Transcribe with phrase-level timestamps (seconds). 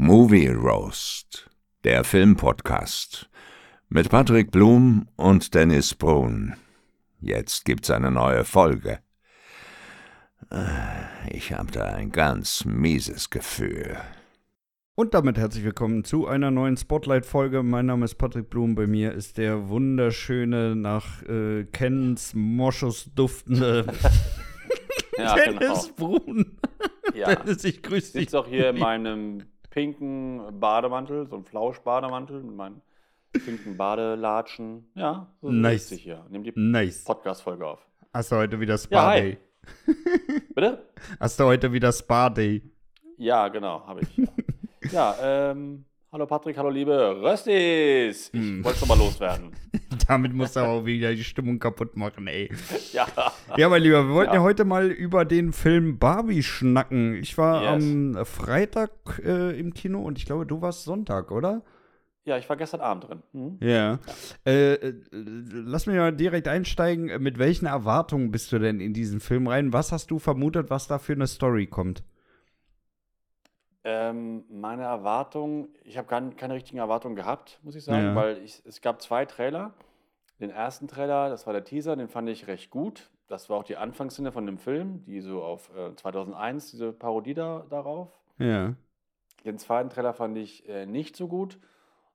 [0.00, 1.50] Movie Roast,
[1.82, 3.28] der Filmpodcast
[3.88, 6.54] mit Patrick Blum und Dennis Brun.
[7.20, 9.00] Jetzt gibt's eine neue Folge.
[10.52, 13.96] Äh, ich habe da ein ganz mieses Gefühl.
[14.94, 17.64] Und damit herzlich willkommen zu einer neuen Spotlight-Folge.
[17.64, 18.76] Mein Name ist Patrick Blum.
[18.76, 23.84] Bei mir ist der wunderschöne, nach äh, Kens Moschus duftende
[25.18, 26.18] Ja, Dennis genau.
[26.18, 26.56] Brun.
[27.16, 27.34] Ja.
[27.34, 28.22] Dennis, ich grüße Ich dich.
[28.26, 32.80] sitze auch hier in meinem pinken Bademantel, so einem Flauschbademantel mit meinen
[33.32, 34.86] pinken Badelatschen.
[34.94, 35.88] Ja, so Nice.
[35.88, 36.26] sitze hier.
[36.30, 37.04] Nimm die Nice.
[37.04, 37.86] Podcast-Folge auf.
[38.12, 39.38] Hast du heute wieder Ja, Spa-Day?
[39.86, 39.94] hi.
[40.54, 40.88] Bitte?
[41.20, 42.62] Hast du heute wieder Spa-Day?
[43.18, 44.16] Ja, genau, habe ich.
[44.16, 48.30] Ja, ja ähm, hallo Patrick, hallo liebe Röstis.
[48.32, 48.64] Ich Hm.
[48.64, 49.52] wollte es nochmal loswerden.
[50.08, 52.50] Damit musst du aber wieder die Stimmung kaputt machen, ey.
[52.92, 53.06] Ja,
[53.56, 54.38] Ja, mein Lieber, wir wollten ja.
[54.38, 54.42] Ja.
[54.42, 57.14] heute mal über den Film Barbie schnacken.
[57.14, 57.84] Ich war Yes.
[57.84, 58.90] am Freitag
[59.24, 61.62] äh, im Kino und ich glaube, du warst Sonntag, oder?
[62.24, 63.22] ja, ich war gestern Abend drin.
[63.32, 63.56] Mhm.
[63.60, 63.98] Ja.
[64.44, 67.22] Äh, äh, lass mich mal direkt einsteigen.
[67.22, 69.72] Mit welchen Erwartungen bist du denn in diesen Film rein?
[69.72, 72.02] Was hast du vermutet, was da für eine Story kommt?
[73.84, 78.14] Ähm, meine Erwartungen, ich habe keine richtigen Erwartungen gehabt, muss ich sagen, Ja.
[78.14, 79.72] weil ich, es gab zwei Trailer.
[80.40, 83.10] Den ersten Trailer, das war der Teaser, den fand ich recht gut.
[83.26, 87.34] Das war auch die Anfangsszene von dem Film, die so auf äh, 2001, diese Parodie
[87.34, 88.08] da, darauf.
[88.38, 88.74] Ja.
[89.44, 91.58] Den zweiten Trailer fand ich äh, nicht so gut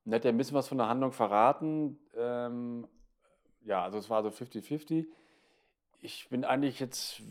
[0.06, 2.00] und der hat ja ein bisschen was von der Handlung verraten.
[2.18, 2.88] Ähm,
[3.66, 5.06] ja, also es war so 50-50.
[6.02, 7.22] Ich bin eigentlich jetzt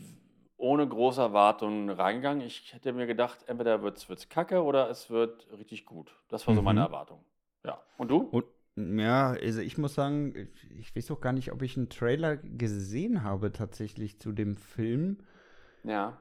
[0.57, 2.41] ohne große Erwartungen reingegangen.
[2.45, 6.15] Ich hätte mir gedacht, entweder wird es kacke oder es wird richtig gut.
[6.29, 6.85] Das war so meine Mhm.
[6.87, 7.25] Erwartung.
[7.63, 7.81] Ja.
[7.97, 8.17] Und du?
[8.31, 12.37] Und ja, also ich muss sagen, ich, weiß auch gar nicht, ob ich einen Trailer
[12.37, 15.17] gesehen habe tatsächlich zu dem Film.
[15.83, 16.19] Ja.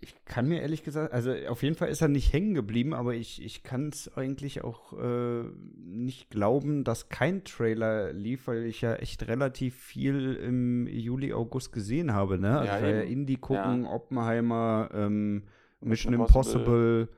[0.00, 3.14] Ich kann mir ehrlich gesagt, also auf jeden Fall ist er nicht hängen geblieben, aber
[3.14, 5.42] ich, ich kann es eigentlich auch äh,
[5.74, 11.72] nicht glauben, dass kein Trailer lief, weil ich ja echt relativ viel im Juli, August
[11.72, 12.38] gesehen habe.
[12.38, 12.60] Ne?
[12.60, 13.00] Also Ja, ja.
[13.00, 15.42] Indie gucken, Oppenheimer, ähm,
[15.80, 17.08] Mission Mission Impossible.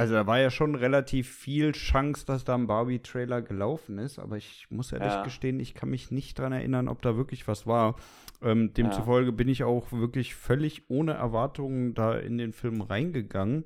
[0.00, 4.38] Also da war ja schon relativ viel Chance, dass da ein Barbie-Trailer gelaufen ist, aber
[4.38, 5.22] ich muss ehrlich Ja.
[5.22, 7.96] gestehen, ich kann mich nicht dran erinnern, ob da wirklich was war.
[8.40, 13.64] Ähm, demzufolge bin ich auch wirklich völlig ohne Erwartungen da in den Film reingegangen.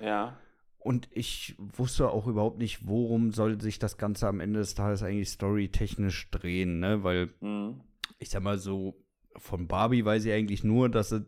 [0.00, 0.38] Ja.
[0.78, 5.02] Und ich wusste auch überhaupt nicht, worum soll sich das Ganze am Ende des Tages
[5.02, 7.04] eigentlich storytechnisch drehen, ne?
[7.04, 7.82] Weil Mhm.
[8.18, 8.96] ich sag mal so,
[9.36, 11.22] von Barbie weiß ich eigentlich nur, dass es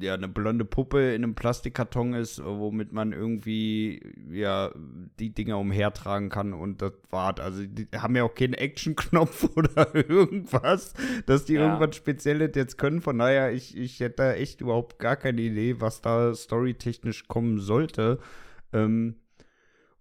[0.00, 4.70] ja eine blonde Puppe in einem Plastikkarton ist, womit man irgendwie ja
[5.18, 7.40] die Dinger umhertragen kann und das war's.
[7.40, 10.94] Also die haben ja auch keinen Action-Knopf oder irgendwas,
[11.26, 11.62] dass die Ja.
[11.72, 13.00] irgendwas Spezielles jetzt können.
[13.00, 17.58] Von daher, ich, ich hätte da echt überhaupt gar keine Idee, was da storytechnisch kommen
[17.58, 18.18] sollte.
[18.72, 19.16] Ähm,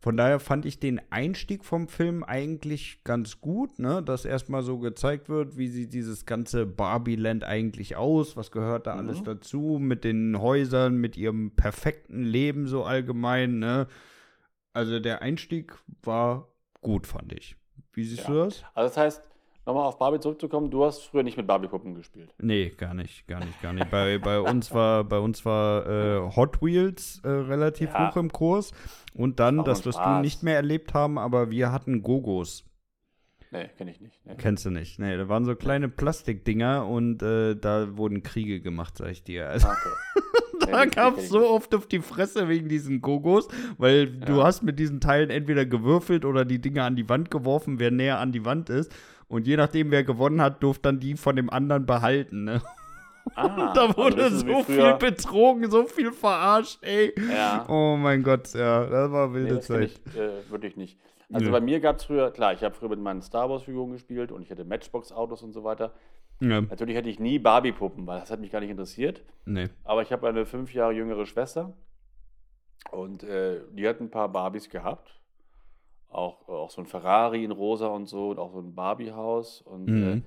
[0.01, 4.01] von daher fand ich den Einstieg vom Film eigentlich ganz gut, ne?
[4.01, 8.95] Dass erstmal so gezeigt wird, wie sieht dieses ganze Barbie-Land eigentlich aus, was gehört da
[8.95, 9.25] alles Mhm.
[9.25, 13.87] dazu, mit den Häusern, mit ihrem perfekten Leben so allgemein, ne?
[14.73, 15.73] Also der Einstieg
[16.03, 16.47] war
[16.81, 17.55] gut, fand ich.
[17.91, 18.27] Wie siehst Ja.
[18.29, 18.63] du das?
[18.73, 19.28] Also das heißt,
[19.69, 22.33] nochmal auf Barbie zurückzukommen, du hast früher nicht mit Barbie-Puppen gespielt.
[22.39, 23.89] Nee, gar nicht, gar nicht, gar nicht.
[23.89, 28.11] bei, bei uns war, bei uns war äh, Hot Wheels äh, relativ Ja.
[28.11, 28.71] hoch im Kurs.
[29.13, 32.65] Und dann, das ein wirst du nicht mehr erlebt haben, aber wir hatten Gogos.
[33.51, 34.19] Nee, kenne ich nicht.
[34.25, 34.35] Nee.
[34.37, 34.99] Kennst du nicht?
[34.99, 39.49] Nee, da waren so kleine Plastikdinger und äh, da wurden Kriege gemacht, sag ich dir.
[39.49, 40.21] Also, Okay.
[40.71, 43.47] da Nee, gab es so oft auf die Fresse wegen diesen Gogos,
[43.79, 44.43] weil du Ja.
[44.43, 48.19] hast mit diesen Teilen entweder gewürfelt oder die Dinger an die Wand geworfen, wer näher
[48.19, 48.91] an die Wand ist.
[49.29, 52.43] Und je nachdem, wer gewonnen hat, durfte dann die von dem anderen behalten.
[52.43, 52.61] Ne?
[53.35, 57.13] Ah, da also wurde das wie so viel betrogen, so viel verarscht, ey.
[57.31, 57.63] Ja.
[57.69, 60.01] Oh mein Gott, ja, das war Nee, wilde das kenn Zeit.
[60.05, 60.97] ich äh, wirklich nicht.
[61.31, 61.51] Also Nö.
[61.51, 64.41] bei mir gab es früher, klar, ich habe früher mit meinen Star Wars-Figuren gespielt und
[64.41, 65.93] ich hatte Matchbox-Autos und so weiter.
[66.39, 69.21] Ja, Natürlich hätte ich nie Barbie-Puppen, weil das hat mich gar nicht interessiert.
[69.45, 69.67] nee.
[69.83, 71.73] Aber ich habe eine fünf Jahre jüngere Schwester
[72.91, 75.18] und äh, die hat ein paar Barbies gehabt.
[76.09, 79.61] Auch, auch so ein Ferrari in rosa und so und auch so ein Barbie-Haus.
[79.61, 80.23] Und äh, Mhm.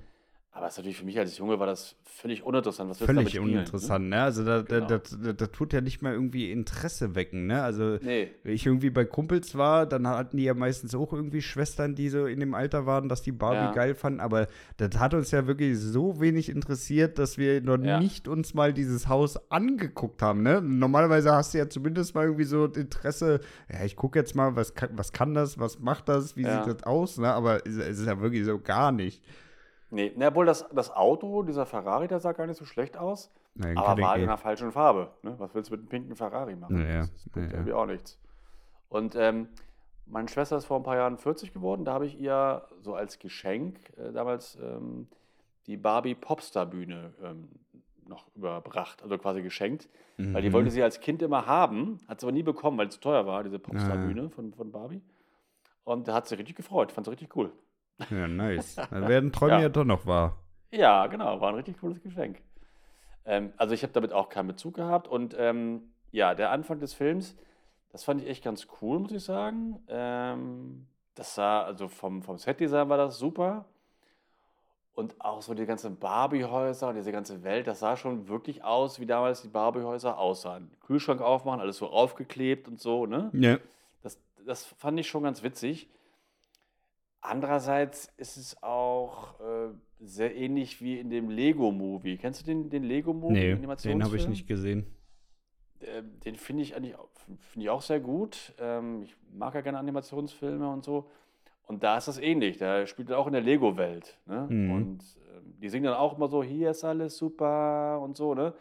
[0.55, 2.87] Aber es ist natürlich für mich als Junge war das völlig uninteressant.
[2.87, 3.51] Was Völlig spielen, ne?
[3.53, 4.21] uninteressant, ne?
[4.21, 4.87] Also da, da, Genau.
[4.87, 7.63] das, das, das tut ja nicht mal irgendwie Interesse wecken, ne?
[7.63, 8.29] Also Nee.
[8.43, 12.07] wenn ich irgendwie bei Kumpels war, dann hatten die ja meistens auch irgendwie Schwestern, die
[12.09, 13.71] so in dem Alter waren, dass die Barbie Ja.
[13.71, 14.19] geil fanden.
[14.19, 14.45] Aber
[14.77, 17.99] das hat uns ja wirklich so wenig interessiert, dass wir noch Ja.
[17.99, 20.61] nicht uns mal dieses Haus angeguckt haben, ne?
[20.61, 23.39] Normalerweise hast du ja zumindest mal irgendwie so Interesse,
[23.71, 26.63] ja, ich gucke jetzt mal, was kann, was kann das, was macht das, wie Ja.
[26.63, 27.33] sieht das aus, ne?
[27.33, 29.23] Aber es, es ist ja wirklich so gar nicht.
[29.93, 33.31] Nee, na, obwohl das, das Auto, dieser Ferrari, der sah gar nicht so schlecht aus.
[33.53, 35.11] Nein, aber war in einer falschen Farbe.
[35.21, 35.35] Ne?
[35.37, 36.77] Was willst du mit einem pinken Ferrari machen?
[36.79, 36.99] Ja, ja.
[37.01, 37.57] Das, das bringt Ja, ja.
[37.59, 38.19] irgendwie auch nichts.
[38.89, 39.49] Und ähm,
[40.07, 41.85] meine Schwester ist vor ein paar Jahren 40 geworden.
[41.85, 45.07] Da habe ich ihr so als Geschenk äh, damals ähm,
[45.67, 47.49] die Barbie Popstar Bühne ähm,
[48.07, 49.87] noch überbracht, also quasi geschenkt.
[50.17, 50.53] Weil die Mhm.
[50.53, 53.25] wollte sie als Kind immer haben, hat sie aber nie bekommen, weil es zu teuer
[53.25, 55.01] war, diese Popstar Bühne von, von Barbie.
[55.83, 57.51] Und da hat sie richtig gefreut, fand sie richtig cool.
[58.09, 58.75] Ja, nice.
[58.91, 59.61] Dann werden Träume Ja.
[59.61, 60.37] ja doch noch wahr.
[60.71, 62.41] Ja, genau, war ein richtig cooles Geschenk.
[63.25, 66.93] Ähm, also ich habe damit auch keinen Bezug gehabt und ähm, ja, der Anfang des
[66.93, 67.35] Films,
[67.91, 69.79] das fand ich echt ganz cool, muss ich sagen.
[69.87, 73.65] Ähm, das sah, also vom, vom Setdesign war das super.
[74.95, 78.99] Und auch so die ganzen Barbie-Häuser und diese ganze Welt, das sah schon wirklich aus,
[78.99, 80.71] wie damals die Barbie-Häuser aussahen.
[80.85, 83.31] Kühlschrank aufmachen, alles so aufgeklebt und so, ne?
[83.33, 83.57] Ja.
[84.03, 85.89] Das, das fand ich schon ganz witzig.
[87.25, 89.69] Andererseits ist es auch äh,
[90.01, 92.17] sehr ähnlich wie in dem Lego-Movie.
[92.17, 93.55] Kennst du den, den Lego-Movie?
[93.55, 94.85] Nee, den habe ich nicht gesehen.
[95.79, 97.07] Ähm, den finde ich eigentlich auch,
[97.39, 98.53] finde ich auch sehr gut.
[98.59, 101.09] Ähm, ich mag ja gerne Animationsfilme und so.
[101.65, 102.57] Und da ist das ähnlich.
[102.57, 104.19] Da spielt er auch in der Lego-Welt.
[104.25, 104.47] Ne?
[104.49, 104.71] Mhm.
[104.71, 105.03] Und
[105.33, 108.33] ähm, die singen dann auch immer so: Hier ist alles super und so.
[108.33, 108.53] Ne?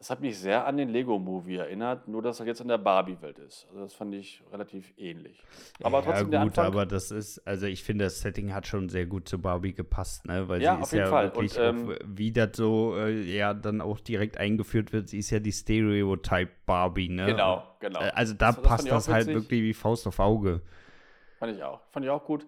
[0.00, 3.38] Das hat mich sehr an den Lego-Movie erinnert, nur dass er jetzt in der Barbie-Welt
[3.38, 3.66] ist.
[3.68, 5.38] Also, das fand ich relativ ähnlich.
[5.82, 6.66] Aber trotzdem, der ja, gut, Anfang.
[6.68, 10.24] aber das ist, also ich finde, das Setting hat schon sehr gut zu Barbie gepasst,
[10.26, 10.48] ne?
[10.48, 11.24] Weil Ja, sie auf ist jeden ja Fall.
[11.26, 15.18] wirklich, Und, ähm, auch, wie das so äh, ja dann auch direkt eingeführt wird, sie
[15.18, 17.26] ist ja die Stereotype Barbie, ne?
[17.26, 18.00] Genau, genau.
[18.00, 20.62] Äh, Also da Das- das passt auch das halt wirklich wie Faust auf Auge.
[21.38, 21.80] Fand ich auch.
[21.90, 22.46] Fand ich auch gut.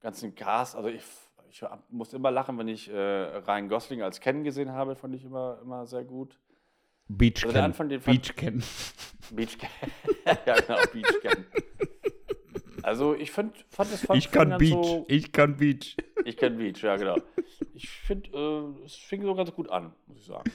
[0.00, 1.02] Ganzen Cast, also ich,
[1.50, 5.24] ich musste immer lachen, wenn ich äh, Ryan Gosling als Ken gesehen habe, fand ich
[5.24, 6.38] immer, immer sehr gut.
[7.08, 8.62] Beach Also den fand- Beach Ken.
[9.30, 9.68] Beach Ken.
[10.46, 11.46] ja, genau, Beach Ken.
[12.82, 14.70] Also ich find, fand das fand Ich kann Beach.
[14.70, 15.96] So, Ich kann Beach.
[16.24, 17.16] ich kann Beach, ja genau.
[17.74, 20.50] Ich finde, äh, es fing so ganz gut an, muss ich sagen.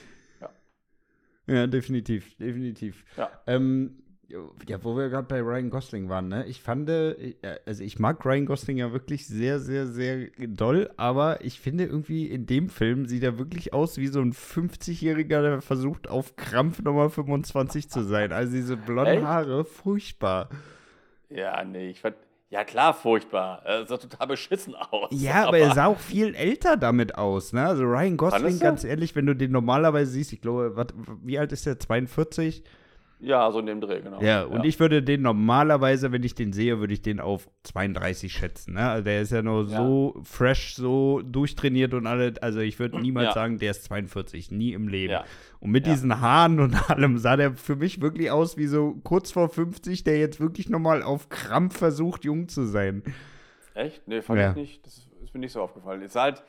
[1.46, 3.04] Ja, definitiv, definitiv.
[3.18, 3.30] Ja.
[3.46, 6.46] Ähm, ja, wo wir gerade bei Ryan Gosling waren, ne?
[6.46, 7.34] Ich fand, äh,
[7.66, 12.26] also ich mag Ryan Gosling ja wirklich sehr, sehr, sehr doll, aber ich finde irgendwie
[12.26, 16.82] in dem Film sieht er wirklich aus wie so ein 50-Jähriger, der versucht auf Krampf
[16.82, 18.32] Nummer 25 zu sein.
[18.32, 19.24] Also diese blonden Echt?
[19.24, 20.48] Haare, furchtbar.
[21.28, 22.16] Ja, nee, ich fand,
[22.50, 23.62] ja klar, furchtbar.
[23.64, 25.08] Er sah total beschissen aus.
[25.10, 27.66] Ja, aber er sah auch viel älter damit aus, ne?
[27.66, 31.52] Also Ryan Gosling, ganz ehrlich, wenn du den normalerweise siehst, ich glaube, wat, wie alt
[31.52, 31.78] ist der?
[31.78, 32.62] 42?
[33.24, 34.20] Ja, so in dem Dreh, genau.
[34.20, 38.30] Ja, und ich würde den normalerweise, wenn ich den sehe, würde ich den auf 32
[38.32, 38.74] schätzen.
[38.74, 38.80] Ne?
[38.88, 39.78] Also der ist ja nur Ja.
[39.78, 42.34] so fresh, so durchtrainiert und alle.
[42.42, 43.32] Also ich würde niemals Ja.
[43.32, 45.12] sagen, der ist 42, nie im Leben.
[45.12, 45.24] Ja.
[45.60, 45.94] Und mit Ja.
[45.94, 50.04] diesen Haaren und allem sah der für mich wirklich aus wie so kurz vor 50,
[50.04, 53.02] der jetzt wirklich nochmal auf Krampf versucht, jung zu sein.
[53.72, 54.06] Echt?
[54.06, 54.50] Nee, fand Ja.
[54.50, 54.86] ich nicht.
[54.86, 56.02] Das ist mir nicht so aufgefallen.
[56.02, 56.42] Es sah halt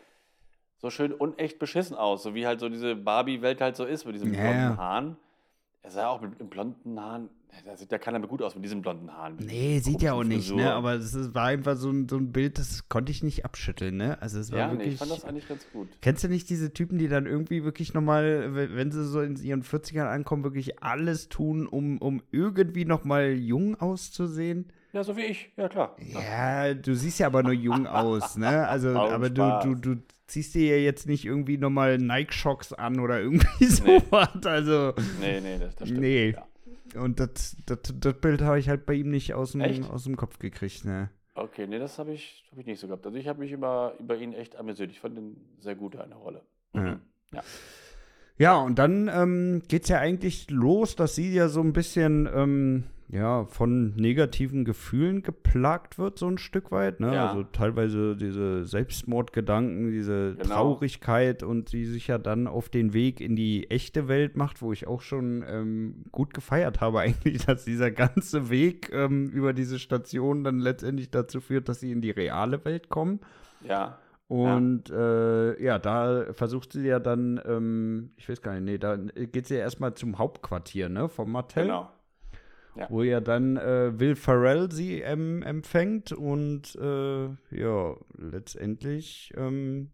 [0.77, 4.16] so schön unecht beschissen aus, so wie halt so diese Barbie-Welt halt so ist, mit
[4.16, 4.77] diesen Ja, blonden ja.
[4.77, 5.18] Haaren.
[5.86, 7.30] Er sah auch mit, mit blonden Haaren,
[7.64, 9.36] da sieht ja keiner mehr gut aus mit diesen blonden Haaren.
[9.38, 10.56] Nee, sieht ja auch nicht, ne?
[10.56, 10.64] Frisuren.
[10.74, 13.96] Aber es ist- war einfach so ein, so ein Bild, das konnte ich nicht abschütteln,
[13.96, 14.20] ne?
[14.20, 14.94] Also es war Ja, nee, wirklich.
[14.96, 15.90] ich fand das eigentlich ganz gut.
[16.02, 19.62] Kennst du nicht diese Typen, die dann irgendwie wirklich nochmal, wenn sie so in ihren
[19.62, 24.72] 40ern ankommen, wirklich alles tun, um, um irgendwie nochmal jung auszusehen?
[24.92, 25.96] Ja, so wie ich, ja klar.
[26.00, 28.68] Ja, du siehst ja aber nur jung aus, ne?
[28.68, 33.19] Also, aber du, du, du ziehst dir ja jetzt nicht irgendwie nochmal Nike-Shocks an oder
[33.22, 34.30] irgendwie sowas.
[34.45, 36.01] Also, Nee, nee, das, das stimmt.
[36.01, 36.36] Nee.
[36.94, 37.01] Ja.
[37.01, 39.89] und das, das, das Bild habe ich halt bei ihm nicht aus dem, Echt?
[39.89, 41.10] aus dem Kopf gekriegt, ne?
[41.38, 43.05] Okay, nee, das habe ich, hab ich nicht so gehabt.
[43.05, 44.89] Also ich habe mich immer über ihn echt amüsiert.
[44.91, 46.41] Ich fand ihn sehr gut, eine Rolle.
[46.74, 47.00] Ja.
[47.34, 47.44] Ja.
[48.38, 52.84] Ja, und dann ähm, geht's ja eigentlich los, dass sie ja so ein bisschen ähm,
[53.07, 57.00] ja, von negativen Gefühlen geplagt wird, so ein Stück weit.
[57.00, 57.13] Ne?
[57.13, 57.29] Ja.
[57.29, 60.55] Also teilweise diese Selbstmordgedanken, diese Genau.
[60.55, 64.74] Traurigkeit und sie sich ja dann auf den Weg in die echte Welt macht, wo
[64.74, 69.77] ich auch schon ähm, gut gefeiert habe eigentlich, dass dieser ganze Weg ähm, über diese
[69.77, 73.19] Station dann letztendlich dazu führt, dass sie in die reale Welt kommen.
[73.63, 74.00] Ja.
[74.27, 78.77] Und ja, äh, ja da versucht sie ja dann, ähm, ich weiß gar nicht, nee,
[78.79, 81.65] da geht sie ja erstmal zum Hauptquartier, ne, vom Mattel.
[81.65, 81.91] Genau.
[82.89, 89.91] Wo ja dann äh, Will Ferrell sie ähm, empfängt und äh, ja, letztendlich, ähm,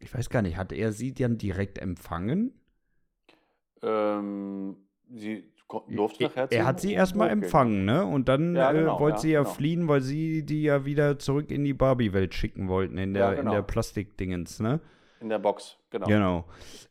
[0.00, 2.52] ich weiß gar nicht, hat er sie dann direkt empfangen?
[3.82, 4.76] Ähm,
[5.10, 5.44] sie
[5.88, 7.42] durfte nachher er hat sie erstmal gehen.
[7.44, 8.04] empfangen, ne?
[8.04, 9.54] Und dann Ja, genau, äh, wollte ja, sie ja genau.
[9.54, 13.32] fliehen, weil sie die ja wieder zurück in die Barbie-Welt schicken wollten, in der, Ja,
[13.34, 13.52] in genau.
[13.52, 14.80] der Plastikdingens, ne?
[15.22, 16.06] In der Box, genau.
[16.06, 16.44] Genau.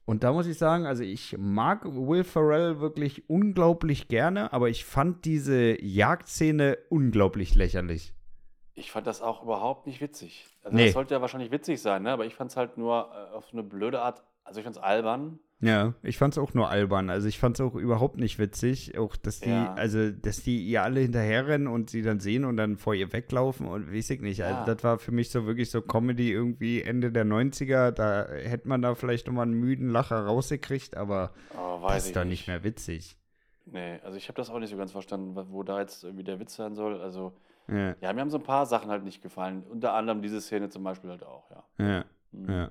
[0.05, 4.85] Und da muss ich sagen, also ich mag Will Ferrell wirklich unglaublich gerne, aber ich
[4.85, 8.13] fand diese Jagdszene unglaublich lächerlich.
[8.73, 10.47] Ich fand das auch überhaupt nicht witzig.
[10.63, 10.85] Also Nee.
[10.85, 12.11] das sollte ja wahrscheinlich witzig sein, ne?
[12.11, 14.81] aber ich fand es halt nur äh, auf eine blöde Art, also ich fand es
[14.81, 15.39] albern.
[15.63, 17.09] Ja, ich fand's auch nur albern.
[17.11, 18.97] Also ich fand's auch überhaupt nicht witzig.
[18.97, 19.73] Auch, dass die, Ja.
[19.75, 23.67] also, dass die ihr alle hinterherrennen und sie dann sehen und dann vor ihr weglaufen
[23.67, 24.39] und weiß ich nicht.
[24.39, 24.47] Ja.
[24.61, 27.91] Also das war für mich so wirklich so Comedy irgendwie Ende der 90er.
[27.91, 32.25] Da hätte man da vielleicht nochmal einen müden Lacher rausgekriegt, aber Oh, das ist doch
[32.25, 33.15] nicht mehr witzig.
[33.65, 36.39] Nee, also ich habe das auch nicht so ganz verstanden, wo da jetzt irgendwie der
[36.39, 36.99] Witz sein soll.
[36.99, 37.33] Also,
[37.67, 39.63] Ja, ja, mir haben so ein paar Sachen halt nicht gefallen.
[39.69, 41.63] Unter anderem diese Szene zum Beispiel halt auch, ja.
[41.77, 42.05] ja.
[42.31, 42.49] Mhm.
[42.49, 42.69] Ja.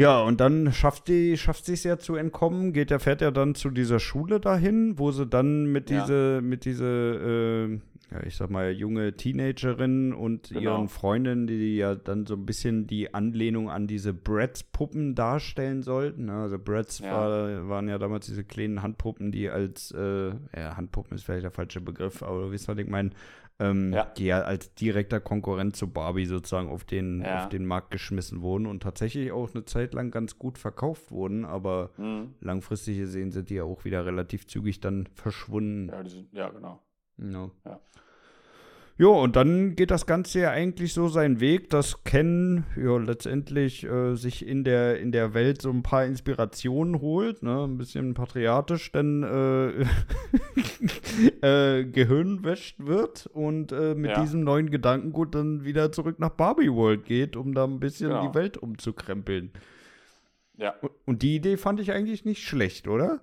[0.00, 3.30] Ja, und dann schafft die, schafft sie es ja zu entkommen, geht der fährt ja
[3.30, 6.00] dann zu dieser Schule dahin, wo sie dann mit Ja.
[6.00, 10.60] diese, mit diese, äh, ja, ich sag mal, junge Teenagerin und Genau.
[10.60, 16.24] ihren Freundinnen, die ja dann so ein bisschen die Anlehnung an diese Bratz-Puppen darstellen sollten.
[16.24, 16.32] ne?
[16.32, 17.12] Also Bratz Ja.
[17.12, 21.50] war, waren ja damals diese kleinen Handpuppen, die als, äh, ja, Handpuppen ist vielleicht der
[21.50, 23.10] falsche Begriff, aber du wisst, was ich meine,
[23.60, 24.06] ähm, Ja.
[24.16, 27.42] die ja als direkter Konkurrent zu Barbie sozusagen auf den, Ja.
[27.44, 31.44] auf den Markt geschmissen wurden und tatsächlich auch eine Zeit lang ganz gut verkauft wurden,
[31.44, 32.34] aber Mhm.
[32.40, 35.88] langfristig gesehen sind die ja auch wieder relativ zügig dann verschwunden.
[35.90, 36.80] Ja, die sind, ja, genau.
[37.18, 37.50] Ja.
[39.00, 39.06] Ja.
[39.06, 43.84] Jo, und dann geht das Ganze ja eigentlich so seinen Weg, dass Ken ja letztendlich
[43.84, 48.12] äh, sich in der, in der Welt so ein paar Inspirationen holt, ne, ein bisschen
[48.12, 49.86] patriotisch, denn äh,
[51.80, 54.20] äh, Gehirn wäscht wird und äh, mit Ja.
[54.20, 58.28] diesem neuen Gedankengut dann wieder zurück nach Barbie World geht, um da ein bisschen Genau.
[58.28, 59.50] die Welt umzukrempeln.
[60.58, 60.74] Ja.
[61.06, 63.20] Und die Idee fand ich eigentlich nicht schlecht, oder?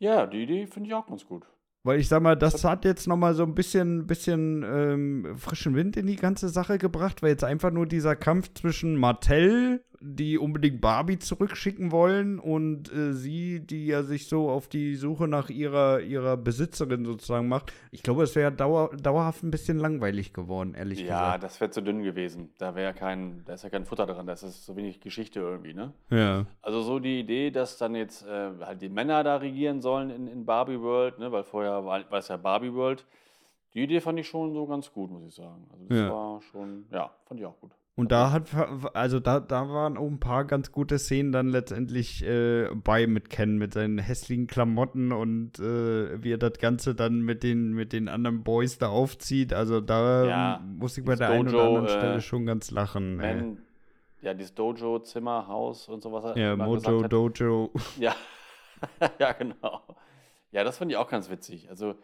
[0.00, 1.44] Ja, die Idee finde ich auch ganz gut.
[1.84, 5.96] Weil ich sag mal, das hat jetzt nochmal so ein bisschen, bisschen ähm, frischen Wind
[5.96, 10.80] in die ganze Sache gebracht, weil jetzt einfach nur dieser Kampf zwischen Mattel, die unbedingt
[10.80, 16.00] Barbie zurückschicken wollen, und äh, sie, die ja sich so auf die Suche nach ihrer,
[16.00, 17.72] ihrer Besitzerin sozusagen macht.
[17.90, 21.06] Ich glaube, es wäre dauer, dauerhaft ein bisschen langweilig geworden, ehrlich Ja,
[21.36, 21.42] gesagt.
[21.44, 22.50] das wäre zu dünn gewesen.
[22.58, 25.40] Da wäre ja kein, da ist ja kein Futter dran, da ist so wenig Geschichte
[25.40, 25.92] irgendwie, ne?
[26.10, 26.46] Ja.
[26.62, 30.26] Also so die Idee, dass dann jetzt äh, halt die Männer da regieren sollen in,
[30.26, 31.30] in Barbie World, ne?
[31.30, 33.06] weil vorher war, war es ja Barbie World.
[33.74, 35.66] Die Idee fand ich schon so ganz gut, muss ich sagen.
[35.72, 36.10] Also das Ja.
[36.10, 37.70] war schon, ja, fand ich auch gut.
[37.94, 38.48] Und da hat,
[38.94, 43.28] also da, da waren auch ein paar ganz gute Szenen dann letztendlich äh, bei mit
[43.28, 47.92] Ken, mit seinen hässlichen Klamotten und äh, wie er das Ganze dann mit den, mit
[47.92, 49.52] den anderen Boys da aufzieht.
[49.52, 52.46] Also da Ja, ähm, muss ich bei der einen oder Dojo, anderen Stelle äh, schon
[52.46, 53.16] ganz lachen.
[53.16, 53.58] Man,
[54.22, 56.36] ja, dieses Dojo, Zimmer, Haus und sowas.
[56.36, 57.02] Ja, Mojo.
[57.06, 57.72] Dojo.
[57.98, 58.14] Ja,
[59.18, 59.82] ja, genau.
[60.50, 61.68] Ja, das fand ich auch ganz witzig.
[61.68, 61.96] Also,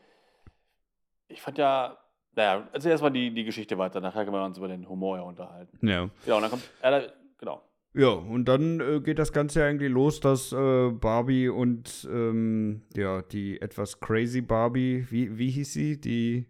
[1.28, 1.96] ich fand ja,
[2.38, 5.24] naja, also erstmal die, die Geschichte weiter, nachher können wir uns über den Humor ja
[5.24, 5.76] unterhalten.
[5.84, 6.08] Ja.
[6.24, 7.02] Genau, und dann kommt, ja, da,
[7.36, 7.62] genau.
[7.94, 12.82] Ja, und dann äh, geht das Ganze ja eigentlich los, dass äh, Barbie und ähm,
[12.94, 16.00] ja, die etwas crazy Barbie, wie, wie hieß sie?
[16.00, 16.46] Die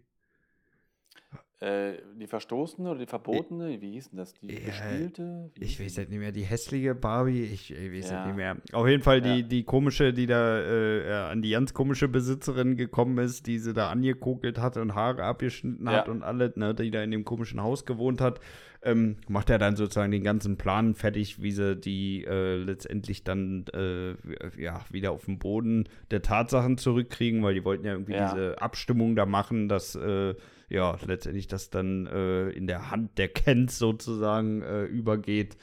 [1.61, 4.33] Äh, die Verstoßene oder die Verbotene, wie hieß denn das?
[4.33, 5.51] Die Ja, Gespielte?
[5.55, 8.15] Wie Ich weiß halt nicht mehr, die hässliche Barbie, ich, ich weiß Ja.
[8.17, 8.57] halt nicht mehr.
[8.71, 9.45] Auf jeden Fall die, Ja.
[9.45, 13.89] die komische, die da äh, an die ganz komische Besitzerin gekommen ist, die sie da
[13.89, 16.13] angekokelt hat und Haare abgeschnitten hat Ja.
[16.13, 18.39] und alle, ne, die da in dem komischen Haus gewohnt hat,
[18.81, 23.65] ähm, macht er dann sozusagen den ganzen Plan fertig, wie sie die äh, letztendlich dann
[23.73, 24.11] äh,
[24.57, 28.31] ja, wieder auf den Boden der Tatsachen zurückkriegen, weil die wollten ja irgendwie Ja.
[28.31, 30.35] diese Abstimmung da machen, dass äh,
[30.69, 35.57] ja, letztendlich das dann äh, in der Hand der Kents sozusagen äh, übergeht.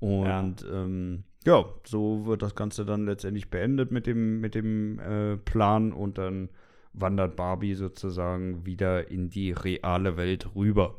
[0.00, 0.54] Und ja.
[0.70, 5.92] Ähm, ja, so wird das Ganze dann letztendlich beendet mit dem, mit dem äh, Plan
[5.92, 6.50] und dann
[6.92, 10.96] wandert Barbie sozusagen wieder in die reale Welt rüber.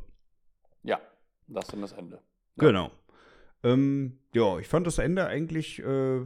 [0.84, 1.00] Ja,
[1.48, 2.22] das ist dann das Ende.
[2.58, 2.92] Genau.
[3.64, 6.22] Ähm, ja, ich fand das Ende eigentlich, äh,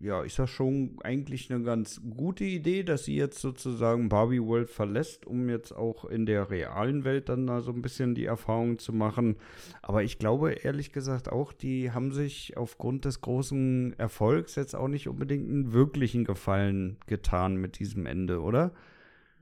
[0.00, 4.70] ja, ist das schon eigentlich eine ganz gute Idee, dass sie jetzt sozusagen Barbie World
[4.70, 8.78] verlässt, um jetzt auch in der realen Welt dann da so ein bisschen die Erfahrung
[8.78, 9.36] zu machen.
[9.82, 14.88] Aber ich glaube ehrlich gesagt auch, die haben sich aufgrund des großen Erfolgs jetzt auch
[14.88, 18.72] nicht unbedingt einen wirklichen Gefallen getan mit diesem Ende, oder?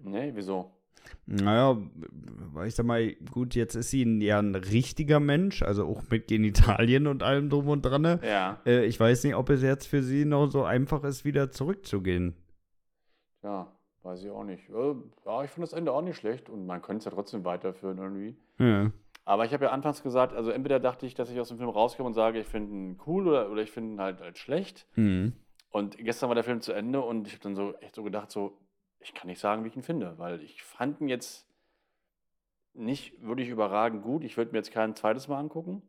[0.03, 0.73] Nee, wieso?
[1.27, 1.77] Naja,
[2.67, 6.29] ich sag mal, gut, jetzt ist sie ein, ja ein richtiger Mensch, also auch mit
[6.29, 8.03] Genitalien und allem drum und dran.
[8.03, 8.21] ne?
[8.25, 11.51] Ja, Äh, ich weiß nicht, ob es jetzt für sie noch so einfach ist, wieder
[11.51, 12.35] zurückzugehen.
[13.43, 13.71] ja,
[14.03, 14.69] weiß ich auch nicht.
[14.71, 14.95] Äh,
[15.27, 17.99] Ja, ich finde das Ende auch nicht schlecht und man könnte es ja trotzdem weiterführen
[17.99, 18.37] irgendwie.
[18.59, 18.91] Ja.
[19.25, 21.69] Aber ich habe ja anfangs gesagt, also entweder dachte ich, dass ich aus dem Film
[21.69, 24.87] rauskomme und sage, ich finde ihn cool oder, oder ich finde ihn halt, halt schlecht.
[24.97, 25.35] Mhm.
[25.71, 28.31] Und gestern war der Film zu Ende und ich habe dann so echt so gedacht,
[28.31, 28.57] so,
[29.01, 31.47] ich kann nicht sagen, wie ich ihn finde, weil ich fand ihn jetzt
[32.75, 34.25] nicht wirklich überragend gut.
[34.25, 35.83] Ich würde mir jetzt kein zweites Mal angucken.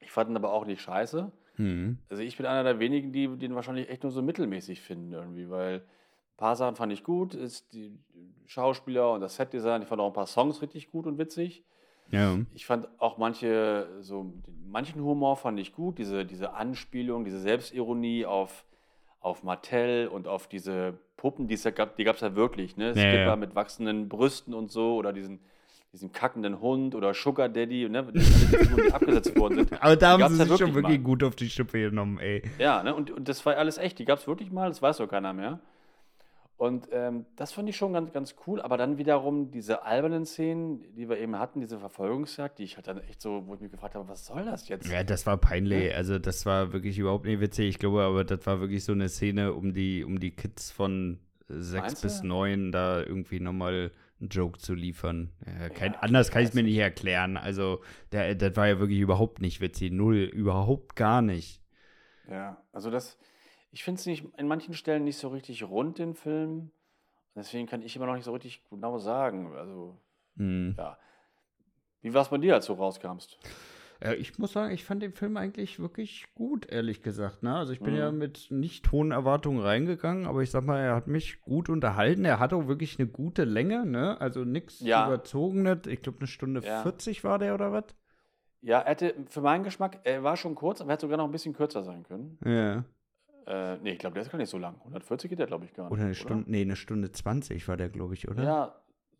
[0.00, 1.30] Ich fand ihn aber auch nicht scheiße.
[1.56, 1.98] Mhm.
[2.08, 5.50] Also ich bin einer der wenigen, die den wahrscheinlich echt nur so mittelmäßig finden irgendwie,
[5.50, 7.98] weil ein paar Sachen fand ich gut, ist die
[8.46, 11.64] Schauspieler und das Setdesign, ich fand auch ein paar Songs richtig gut und witzig.
[12.10, 12.38] Ja.
[12.54, 14.32] Ich fand auch manche, so
[14.66, 18.64] manchen Humor fand ich gut, diese, diese Anspielung, diese Selbstironie auf
[19.20, 22.76] auf Mattel und auf diese Puppen, die es ja gab, die gab es ja wirklich,
[22.76, 22.88] ne?
[22.88, 23.36] Ja, Skipper ja.
[23.36, 25.40] mit wachsenden Brüsten und so oder diesen,
[25.92, 28.10] diesen kackenden Hund oder Sugar Daddy, ne?
[28.14, 29.82] Die, alle die abgesetzt worden sind.
[29.82, 31.04] Aber da haben sie ja sich schon wirklich wirklich mal.
[31.04, 32.42] gut auf die Schippe genommen, ey.
[32.58, 32.94] Ja, ne?
[32.94, 33.98] und, und das war alles echt.
[33.98, 35.60] Die gab es wirklich mal, das weiß doch keiner mehr.
[36.60, 38.60] Und ähm, das fand ich schon ganz, ganz cool.
[38.60, 42.86] Aber dann wiederum diese albernen Szenen, die wir eben hatten, diese Verfolgungsjagd, die ich halt
[42.86, 44.86] dann echt so, wo ich mich gefragt habe, was soll das jetzt?
[44.86, 45.94] Ja, das war peinlich.
[45.94, 47.70] Also, das war wirklich überhaupt nicht witzig.
[47.70, 51.20] Ich glaube, aber das war wirklich so eine Szene, um die, um die Kids von
[51.48, 53.90] sechs Meinst bis neun da irgendwie nochmal
[54.20, 55.32] einen Joke zu liefern.
[55.46, 57.38] Ja, kein, Ja, anders kann ich es mir nicht erklären.
[57.38, 57.80] Also,
[58.12, 59.92] der, das war ja wirklich überhaupt nicht witzig.
[59.92, 61.62] Null, überhaupt gar nicht.
[62.28, 63.16] Ja, also das,
[63.72, 66.70] ich finde es nicht in manchen Stellen nicht so richtig rund, den Film.
[67.34, 69.54] Deswegen kann ich immer noch nicht so richtig genau sagen.
[69.56, 69.96] Also,
[70.36, 70.74] Hm.
[70.76, 70.98] ja.
[72.02, 73.38] Wie war es bei dir, als du rauskamst?
[74.00, 77.42] Äh, ich muss sagen, ich fand den Film eigentlich wirklich gut, ehrlich gesagt.
[77.42, 77.54] Ne?
[77.54, 77.98] Also ich bin Mhm.
[77.98, 82.24] ja mit nicht hohen Erwartungen reingegangen, aber ich sag mal, er hat mich gut unterhalten.
[82.24, 84.18] Er hat auch wirklich eine gute Länge, ne?
[84.20, 85.06] Also nichts Ja.
[85.06, 85.86] Überzogenes.
[85.86, 86.82] Ich glaube, eine Stunde Ja.
[86.82, 87.84] 40 war der oder was?
[88.62, 91.26] Ja, er hätte, für meinen Geschmack, er war schon kurz, aber er hätte sogar noch
[91.26, 92.38] ein bisschen kürzer sein können.
[92.44, 92.84] Ja.
[93.50, 94.76] Äh, nee, ich glaube, der ist gar nicht so lang.
[94.84, 95.92] 140 geht der, glaube ich, gar nicht.
[95.92, 98.44] Oder eine Stunde, nee, eine Stunde 20 war der, glaube ich, oder?
[98.44, 98.74] Ja,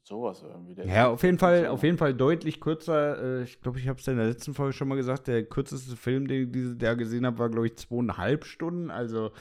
[0.05, 0.75] sowas irgendwie.
[0.77, 3.41] Der Ja, auf jeden Fall, auf jeden Fall deutlich kürzer.
[3.41, 5.27] Äh, Ich glaube, ich habe es in der letzten Folge schon mal gesagt.
[5.27, 8.91] Der kürzeste Film, den ich Jahr gesehen habe, war, glaube ich, zweieinhalb Stunden.
[8.91, 9.33] Also,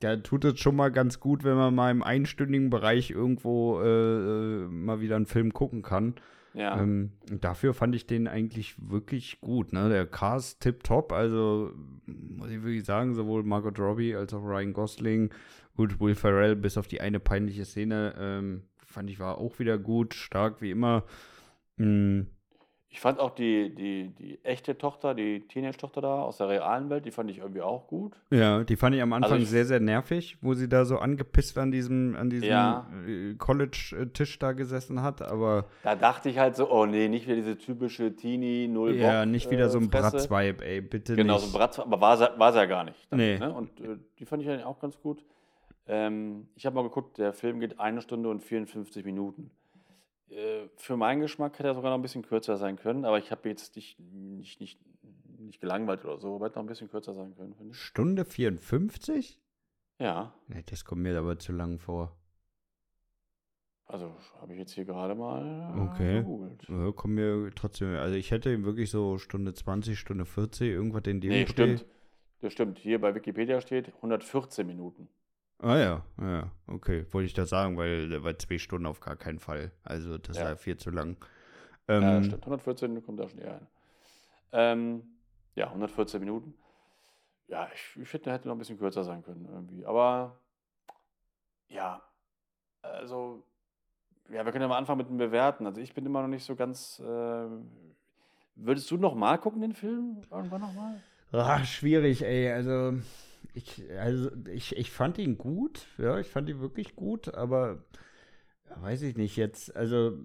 [0.00, 3.84] da tut es schon mal ganz gut, wenn man mal im einstündigen Bereich irgendwo äh,
[3.86, 6.16] äh, mal wieder einen Film gucken kann.
[6.54, 9.72] Ja, Ähm, dafür fand ich den eigentlich wirklich gut.
[9.72, 9.88] Ne?
[9.88, 11.12] Der Cast tipptopp.
[11.12, 11.70] Also,
[12.42, 15.30] muss ich wirklich sagen, sowohl Margot Robbie als auch Ryan Gosling.
[15.76, 19.78] Gut, Will Ferrell, bis auf die eine peinliche Szene, ähm, fand ich war auch wieder
[19.78, 21.04] gut, stark wie immer.
[21.76, 22.22] Mm,
[22.94, 27.06] ich fand auch die, die, die echte Tochter, die Teenage-Tochter da aus der realen Welt,
[27.06, 28.12] die fand ich irgendwie auch gut.
[28.30, 30.98] ja, die fand ich am Anfang Also ich- sehr, sehr nervig, wo sie da so
[30.98, 32.86] angepisst an diesem, an diesem Ja.
[33.08, 35.22] äh, College-Tisch da gesessen hat.
[35.22, 39.24] Aber Da dachte ich halt so, oh nee, nicht wieder diese typische Teenie, null ja,
[39.24, 39.88] nicht wieder so ein äh.
[39.88, 41.44] Bratz-Vibe, ey, bitte Genau, nicht.
[41.44, 43.06] so ein Bratz, aber war sie, war sie ja gar nicht.
[43.10, 43.38] dann, Nee.
[43.38, 43.52] Ne?
[43.54, 45.24] Und äh, die fand ich eigentlich auch ganz gut.
[45.88, 49.50] Ähm, ich habe mal geguckt, der Film geht eine Stunde und 54 Minuten.
[50.32, 53.30] Äh, für meinen Geschmack hätte er sogar noch ein bisschen kürzer sein können, aber ich
[53.30, 54.80] habe jetzt nicht, nicht, nicht,
[55.38, 57.78] nicht gelangweilt oder so, aber hätte noch ein bisschen kürzer sein können, finde ich.
[57.78, 59.40] Stunde 54?
[59.98, 62.16] Ja, Nee, das kommt mir aber zu lang vor.
[63.86, 66.20] also habe ich jetzt hier gerade mal Okay.
[66.20, 66.66] gegoogelt.
[66.68, 71.02] Ja, kommt mir trotzdem, also ich hätte ihm wirklich so Stunde 20, Stunde 40, irgendwas
[71.06, 71.84] in dem Nee, stimmt.
[72.40, 72.78] Das stimmt.
[72.78, 75.08] Hier bei Wikipedia steht 114 Minuten.
[75.62, 77.06] Ah ja, ja, okay.
[77.12, 79.70] Wollte ich das sagen, weil, weil zwei Stunden auf gar keinen Fall.
[79.84, 80.44] Also das Ja.
[80.44, 81.16] war viel zu lang.
[81.88, 82.42] Ja, Ähm, das stimmt.
[82.44, 83.66] 114 kommt da schon eher hin.
[84.52, 85.02] Ähm,
[85.54, 86.54] ja, 114 Minuten.
[87.48, 89.84] Ja, ich, ich finde, der hätte noch ein bisschen kürzer sein können irgendwie.
[89.86, 90.40] Aber
[91.68, 92.02] ja,
[92.82, 93.44] also,
[94.30, 95.66] ja, wir können ja mal anfangen mit dem Bewerten.
[95.66, 96.98] Also ich bin immer noch nicht so ganz.
[97.00, 97.48] Äh,
[98.56, 100.22] würdest du noch mal gucken, den Film?
[100.30, 101.02] Irgendwann noch mal?
[101.32, 102.50] Ah, schwierig, ey.
[102.50, 102.94] Also
[103.54, 107.84] ich, also ich, ich fand ihn gut, ja, ich fand ihn wirklich gut, aber
[108.68, 109.74] ja, weiß ich nicht jetzt.
[109.76, 110.18] Also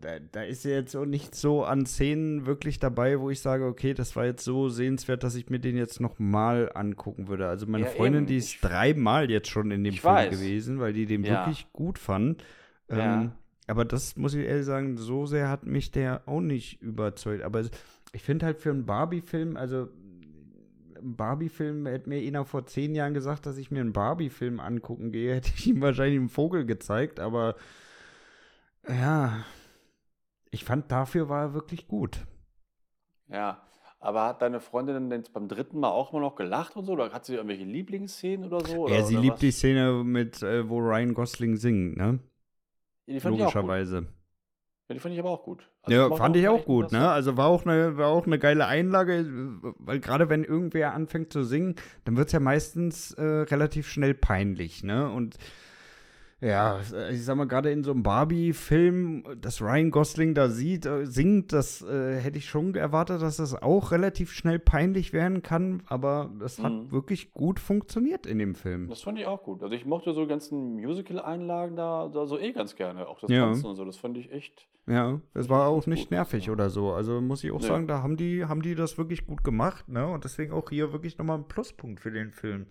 [0.00, 3.94] da, da ist jetzt auch nicht so an Szenen wirklich dabei, wo ich sage, okay,
[3.94, 7.46] das war jetzt so sehenswert, dass ich mir den jetzt noch mal angucken würde.
[7.48, 8.26] Also meine Ja, Freundin, eben.
[8.26, 10.30] die ist Ich- dreimal jetzt schon in dem Film weiß.
[10.30, 11.46] gewesen, weil die den Ja.
[11.46, 12.42] wirklich gut fand.
[12.90, 13.22] Ja.
[13.22, 13.32] Ähm,
[13.68, 17.42] aber das muss ich ehrlich sagen, so sehr hat mich der auch nicht überzeugt.
[17.44, 17.62] Aber
[18.12, 19.88] ich finde halt für einen Barbie-Film, also
[21.02, 25.34] Barbie-Film, hätte mir einer vor zehn Jahren gesagt, dass ich mir einen Barbie-Film angucken gehe,
[25.36, 27.56] hätte ich ihm wahrscheinlich einen Vogel gezeigt, aber
[28.88, 29.44] ja,
[30.50, 32.26] ich fand dafür war er wirklich gut.
[33.28, 33.62] Ja.
[34.00, 36.92] Aber hat deine Freundin denn jetzt beim dritten Mal auch mal noch gelacht und so?
[36.92, 38.84] Oder hat sie irgendwelche Lieblingsszenen oder so?
[38.84, 39.40] Oder, ja, sie liebt was?
[39.40, 42.20] die Szene mit, äh, wo Ryan Gosling singt, ne?
[43.08, 44.06] Die fand ich auch gut.
[44.90, 45.68] Die fand ich aber auch gut.
[45.82, 47.10] Also Ja, fand ich auch gut, ne?
[47.10, 49.26] Also war auch eine, war auch eine geile Einlage,
[49.78, 51.74] weil gerade wenn irgendwer anfängt zu singen,
[52.04, 55.10] dann wird es ja meistens äh, relativ schnell peinlich, ne?
[55.10, 55.36] Und
[56.40, 56.78] ja,
[57.10, 61.52] ich sag mal, gerade in so einem Barbie-Film, dass Ryan Gosling da sieht, äh, singt,
[61.52, 66.30] das äh, hätte ich schon erwartet, dass das auch relativ schnell peinlich werden kann, aber
[66.38, 66.92] das hat Mhm.
[66.92, 68.88] wirklich gut funktioniert in dem Film.
[68.88, 69.62] Das fand ich auch gut.
[69.62, 73.08] Also ich mochte so ganzen Musical-Einlagen da, da so eh ganz gerne.
[73.08, 73.46] Auch das Ja.
[73.46, 73.84] Tanzen und so.
[73.84, 74.66] Das fand ich echt.
[74.86, 76.52] Ja, das war auch nicht gut, nervig ja.
[76.52, 76.92] oder so.
[76.92, 77.66] Also muss ich auch Nee.
[77.66, 80.06] sagen, da haben die, haben die das wirklich gut gemacht, ne?
[80.06, 82.66] Und deswegen auch hier wirklich nochmal ein Pluspunkt für den Film.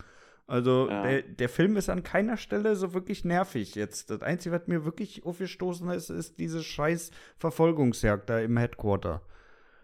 [0.47, 1.01] Also Ja.
[1.03, 4.09] der, der Film ist an keiner Stelle so wirklich nervig jetzt.
[4.09, 9.21] Das Einzige, was mir wirklich aufgestoßen ist, ist diese scheiß Verfolgungsjagd da im Headquarter.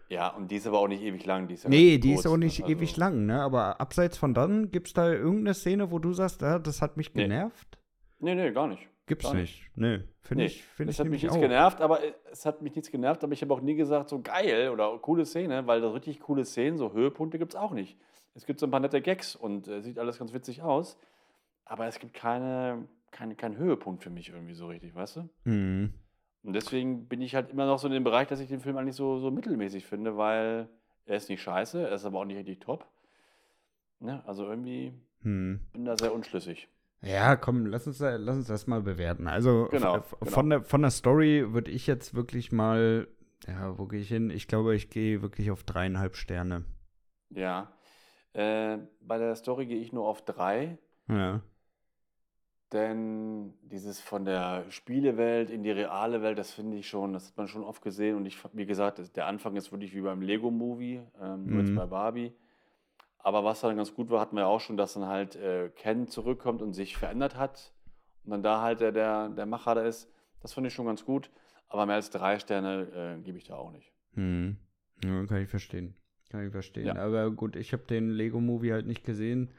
[0.08, 1.48] Ja, und die ist aber auch nicht ewig lang.
[1.48, 2.44] Die ist ja Nee, die ist kurz, auch ne?
[2.46, 3.40] nicht Also- ewig lang, ne?
[3.42, 7.14] Aber abseits von dann, gibt's da irgendeine Szene, wo du sagst, ah, das hat mich
[7.14, 7.22] Nee.
[7.22, 7.78] genervt?
[8.20, 8.88] Nee, nee, gar nicht.
[9.06, 9.62] Gibt's Gar nicht.
[9.74, 11.40] Nee, finde Nee, ich, finde das ich hat mich nichts auch.
[11.40, 14.22] genervt, aber äh, es hat mich nichts genervt, aber ich habe auch nie gesagt, so
[14.22, 17.98] geil oder coole Szene, weil da richtig coole Szenen, so Höhepunkte gibt es auch nicht.
[18.34, 20.98] Es gibt so ein paar nette Gags und äh, sieht alles ganz witzig aus,
[21.64, 25.28] aber es gibt keine, keine, keinen Höhepunkt für mich irgendwie so richtig, weißt du?
[25.44, 25.94] Mhm.
[26.42, 28.76] Und deswegen bin ich halt immer noch so in dem Bereich, dass ich den Film
[28.76, 30.68] eigentlich so, so mittelmäßig finde, weil
[31.06, 32.86] er ist nicht scheiße, er ist aber auch nicht richtig top.
[34.00, 34.22] Ne?
[34.26, 34.92] Also irgendwie
[35.22, 35.60] Hm.
[35.72, 36.68] bin da sehr unschlüssig.
[37.00, 39.26] Ja, komm, lass uns, da- lass uns das mal bewerten.
[39.28, 40.02] Also Genau, genau.
[40.24, 43.08] Von, der, von der Story würde ich jetzt wirklich mal,
[43.46, 44.30] ja, wo gehe ich hin?
[44.30, 46.64] Ich glaube, ich gehe wirklich auf dreieinhalb Sterne.
[47.30, 47.72] Ja.
[48.34, 50.78] Äh, bei der Story gehe ich nur auf drei.
[51.08, 51.40] Ja.
[52.72, 57.36] Denn dieses von der Spielewelt in die reale Welt, das finde ich schon, das hat
[57.36, 58.16] man schon oft gesehen.
[58.16, 61.66] Und ich, wie gesagt, der Anfang ist wirklich wie beim Lego-Movie, ähm, nur Mhm.
[61.66, 62.32] jetzt bei Barbie.
[63.18, 65.70] Aber was dann ganz gut war, hatten wir ja auch schon, dass dann halt äh,
[65.70, 67.72] Ken zurückkommt und sich verändert hat.
[68.24, 70.10] Und dann da halt der, der, der Macher da ist.
[70.40, 71.30] Das finde ich schon ganz gut.
[71.68, 73.92] Aber mehr als drei Sterne äh, gebe ich da auch nicht.
[74.14, 74.56] Hm.
[75.02, 75.94] Ja, kann ich verstehen.
[76.34, 76.86] Kann ich verstehen.
[76.86, 76.96] Ja.
[76.96, 79.50] Aber gut, ich habe den Lego-Movie halt nicht gesehen.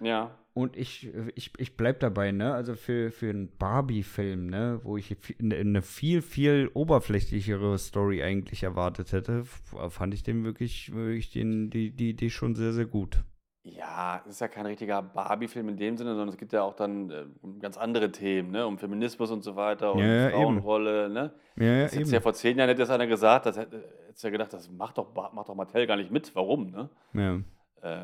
[0.00, 2.54] Ja, Und ich, ich, ich bleib dabei, ne?
[2.54, 8.62] Also für, für einen Barbie-Film, ne, wo ich fi- eine, viel, viel oberflächlichere Story eigentlich
[8.62, 13.24] erwartet hätte, fand ich den wirklich, wirklich den, die, die Idee schon sehr, sehr gut.
[13.64, 16.74] Ja, es ist ja kein richtiger Barbie-Film in dem Sinne, sondern es geht ja auch
[16.76, 17.24] dann äh,
[17.60, 18.66] ganz andere Themen, ne?
[18.66, 20.34] um Feminismus und so weiter und Ja, ja, eben.
[20.36, 21.08] Frauenrolle.
[21.08, 21.32] Ne?
[21.56, 23.82] Ja, ja, Das hätte ja vor zehn Jahren hätte das einer gesagt, das hätte
[24.14, 26.34] hättest ja gedacht, das macht doch, macht doch Mattel gar nicht mit.
[26.36, 26.70] Warum?
[26.70, 26.88] Ne?
[27.14, 27.40] Ja.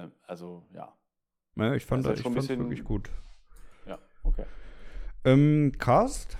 [0.05, 0.93] Äh, also, ja.
[1.55, 3.09] ja, ich fand Also das, ich bisschen- wirklich gut.
[3.87, 4.45] Ja, okay.
[5.25, 6.37] Ähm, Cast?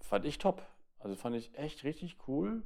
[0.00, 0.62] Fand ich top.
[1.00, 2.62] Also fand ich echt richtig cool.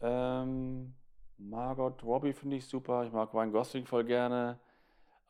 [0.00, 0.94] Ähm,
[1.38, 3.04] Margot Robbie finde ich super.
[3.04, 4.60] Ich mag Ryan Gosling voll gerne.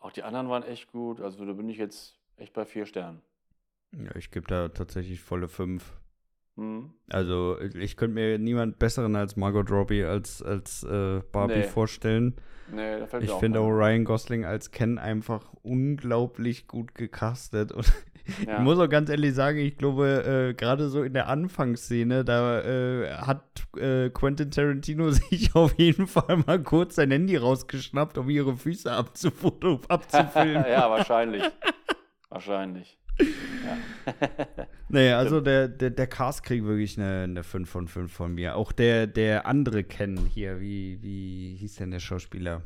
[0.01, 1.21] Auch die anderen waren echt gut.
[1.21, 3.23] Also da bin ich jetzt echt bei vier Sternen.
[3.93, 5.95] Ja, ich gebe da tatsächlich volle fünf.
[6.57, 6.91] Hm.
[7.11, 11.63] Also, ich könnte mir niemand besseren als Margot Robbie als, als äh, Barbie Nee.
[11.63, 12.37] vorstellen.
[12.71, 13.69] Nee, da fällt Ich finde auch.
[13.69, 17.73] Ryan Gosling als Ken einfach unglaublich gut gecastet.
[17.73, 17.91] Und
[18.47, 18.55] Ja.
[18.59, 22.61] ich muss auch ganz ehrlich sagen, ich glaube, äh, gerade so in der Anfangsszene, da
[22.61, 28.31] äh, hat äh, Quentin Tarantino sich auf jeden Fall mal kurz sein Handy rausgeschnappt, um
[28.31, 30.65] ihre Füße abzufilmen.
[30.69, 31.43] ja, wahrscheinlich.
[32.29, 32.99] wahrscheinlich.
[34.89, 38.57] Naja, also der, der, der Cast kriegt wirklich eine, eine 5 von 5 von mir.
[38.57, 42.63] Auch der, der andere Ken hier, wie, wie hieß denn der Schauspieler?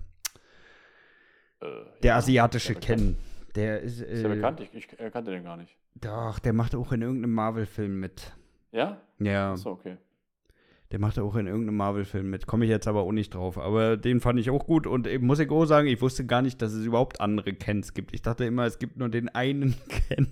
[1.61, 1.67] Äh,
[2.03, 2.75] Der ja, asiatische.
[2.75, 3.17] Ken.
[3.55, 4.01] Der ist.
[4.01, 5.77] Ist ja Äh, bekannt, ich, ich äh, kannte den gar nicht.
[5.95, 8.33] Doch, der macht auch in irgendeinem Marvel-Film mit.
[8.73, 9.01] Ja?
[9.19, 9.97] Ja, Achso, okay.
[10.93, 12.47] Der macht auch in irgendeinem Marvel-Film mit.
[12.47, 13.59] Komme ich jetzt aber auch nicht drauf.
[13.59, 14.87] Aber den fand ich auch gut.
[14.87, 17.93] Und eben muss ich auch sagen, ich wusste gar nicht, dass es überhaupt andere Kens
[17.95, 18.15] gibt.
[18.15, 20.29] Ich dachte immer, es gibt nur den einen Ken.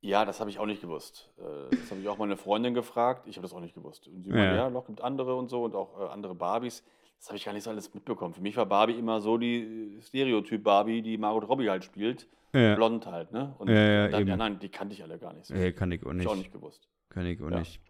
[0.00, 1.30] Ja, das habe ich auch nicht gewusst.
[1.38, 3.26] Äh, Das habe ich auch meine Freundin gefragt.
[3.26, 4.06] Ich habe das auch nicht gewusst.
[4.08, 4.36] Und sie Ja.
[4.36, 6.84] meinte, ja, noch gibt andere und so und auch äh, andere Barbies.
[7.18, 8.34] Das habe ich gar nicht so alles mitbekommen.
[8.34, 12.28] Für mich war Barbie immer so die Stereotyp Barbie, die Margot Robbie halt spielt.
[12.52, 12.74] Ja.
[12.74, 13.54] Blond halt, ne?
[13.58, 15.54] Und Ja, ja, dann, ja, nein, die kannte ich alle gar nicht so.
[15.54, 16.24] Nee, kann ich auch nicht.
[16.26, 16.86] ich auch nicht gewusst.
[17.08, 17.60] Kann ich auch Ja.
[17.60, 17.80] nicht.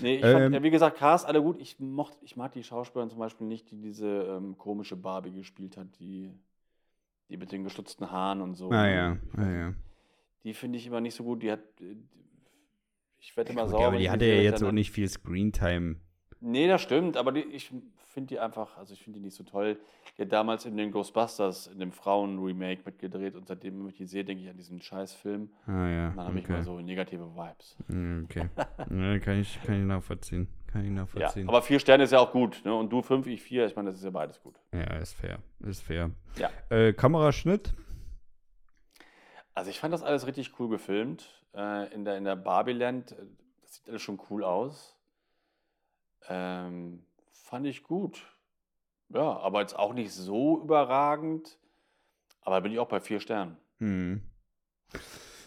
[0.00, 1.60] Nee, ich Ähm, wie gesagt, Cast alle gut.
[1.60, 5.76] Ich, mocht, ich mag die Schauspielerin zum Beispiel nicht, die diese ähm, komische Barbie gespielt
[5.76, 6.32] hat, die,
[7.28, 8.70] die mit den gestutzten Haaren und so.
[8.70, 9.66] Ah ja, Ich ah ja.
[9.68, 9.78] nicht.
[10.44, 11.42] Die finde ich immer nicht so gut.
[11.42, 11.60] Die hat.
[11.80, 11.96] äh,
[13.18, 13.80] Ich werde immer sauer.
[13.80, 15.96] ja, aber die hatte ja jetzt auch nicht viel Screentime.
[16.40, 17.70] Nee, das stimmt, aber die, ich
[18.08, 19.78] finde die einfach, also ich finde die nicht so toll.
[20.16, 24.06] Die hat damals in den Ghostbusters, in dem Frauen-Remake mitgedreht und seitdem, wenn ich die
[24.06, 25.50] sehe, denke ich an diesen scheiß Film.
[25.66, 26.52] Ah ja, Und dann habe ich okay.
[26.54, 27.76] mal so negative Vibes.
[27.88, 28.48] Mm, Okay.
[28.90, 30.48] ja, kann, ich, kann ich nachvollziehen.
[30.66, 31.48] Kann ich Ja, nachvollziehen.
[31.48, 32.62] aber vier Sterne ist ja auch gut.
[32.64, 32.74] Ne?
[32.74, 34.56] Und du fünf, ich vier, ich meine, das ist ja beides gut.
[34.72, 35.38] Ja, ist fair.
[35.60, 36.10] Ist fair.
[36.36, 36.50] Ja.
[36.70, 37.72] Äh, Kameraschnitt?
[39.54, 41.28] Also ich fand das alles richtig cool gefilmt.
[41.54, 43.14] Äh, in der, in der Barbie-Land,
[43.62, 44.96] das sieht alles schon cool aus.
[46.28, 47.02] Ähm,
[47.32, 48.22] fand ich gut.
[49.08, 51.58] Ja, aber jetzt auch nicht so überragend.
[52.42, 53.56] Aber da bin ich auch bei vier Sternen.
[53.78, 54.22] Hm.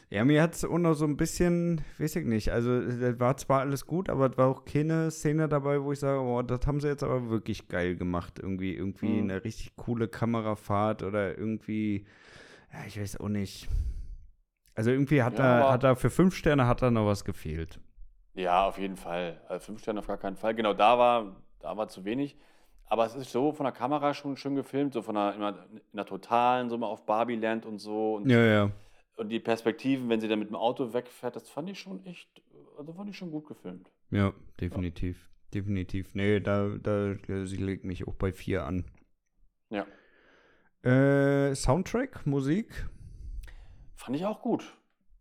[0.10, 3.36] Ja, mir hat es auch noch so ein bisschen, weiß ich nicht, also es war
[3.38, 6.68] zwar alles gut, aber es war auch keine Szene dabei, wo ich sage, oh, das
[6.68, 8.38] haben sie jetzt aber wirklich geil gemacht.
[8.38, 9.32] Irgendwie, irgendwie Mhm.
[9.32, 12.06] eine richtig coole Kamerafahrt oder irgendwie,
[12.72, 13.68] ja, ich weiß auch nicht.
[14.76, 17.26] Also irgendwie hat Ja, da, aber- hat da für fünf Sterne hat da noch was
[17.26, 17.80] gefehlt.
[18.34, 19.42] Ja, auf jeden Fall.
[19.48, 20.56] Also fünf Sterne auf gar keinen Fall.
[20.56, 22.36] Genau, da war, da war zu wenig.
[22.86, 25.82] Aber es ist so von der Kamera schon schön gefilmt, so von der, immer in
[25.98, 28.16] der totalen, so mal auf Barbie-Land und so.
[28.16, 28.72] Und, Ja, ja.
[29.18, 32.42] und die Perspektiven, wenn sie dann mit dem Auto wegfährt, das fand ich schon echt,
[32.78, 33.90] also fand ich schon gut gefilmt.
[34.12, 35.30] Ja, definitiv.
[35.54, 36.14] definitiv.
[36.14, 37.16] Nee, da, da,
[37.46, 38.86] sie legt mich auch bei vier an.
[39.70, 39.86] Ja.
[40.84, 42.88] Äh, Soundtrack, Musik?
[43.96, 44.78] Fand ich auch gut.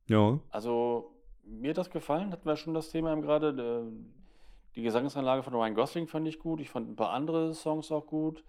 [0.09, 0.41] Ja.
[0.51, 1.12] Also,
[1.45, 3.55] mir hat das gefallen, hatten wir schon das Thema eben gerade.
[3.55, 3.83] Der-
[4.75, 6.59] Die Gesangsanlage von Ryan Gosling fand ich gut.
[6.61, 8.43] Ich fand ein paar andere Songs auch gut.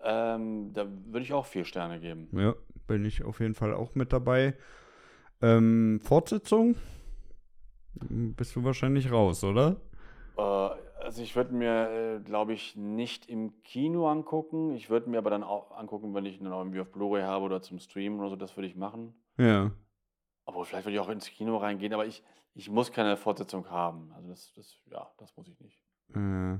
[0.00, 2.28] Ähm, da würde ich auch vier Sterne geben.
[2.32, 2.54] Ja,
[2.88, 4.54] bin ich auf jeden Fall auch mit dabei.
[5.40, 6.74] Ähm, Fortsetzung?
[7.94, 9.76] Bist du wahrscheinlich raus, oder?
[10.36, 14.72] Äh, also ich würde mir, äh, glaube ich, nicht im Kino angucken.
[14.72, 17.44] Ich würde mir aber dann auch angucken, wenn ich ihn dann irgendwie auf Blu-ray habe
[17.44, 18.36] oder zum Streamen oder so.
[18.36, 19.14] Das würde ich machen.
[19.38, 19.70] Ja.
[20.44, 22.22] Obwohl, vielleicht würde ich auch ins Kino reingehen, aber ich,
[22.54, 24.12] ich muss keine Fortsetzung haben.
[24.14, 25.78] Also das, das, ja, das muss ich nicht.
[26.14, 26.58] Äh,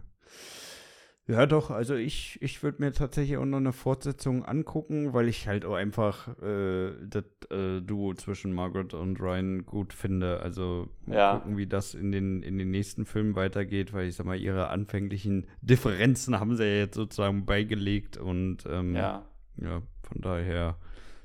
[1.28, 5.46] ja, doch, also ich, ich würde mir tatsächlich auch noch eine Fortsetzung angucken, weil ich
[5.46, 10.40] halt auch einfach äh, das äh, Duo zwischen Margaret und Ryan gut finde.
[10.40, 11.36] Also mal Ja.
[11.38, 14.68] gucken, wie das in den, in den nächsten Filmen weitergeht, weil ich sag mal, ihre
[14.68, 19.24] anfänglichen Differenzen haben sie ja jetzt sozusagen beigelegt und ähm, Ja.
[19.58, 20.76] ja, von daher,